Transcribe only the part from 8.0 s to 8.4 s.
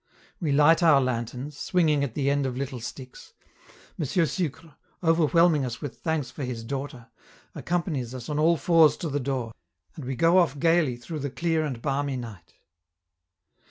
us on